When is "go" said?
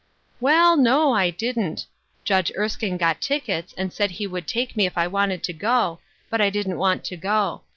5.53-5.99, 7.17-7.61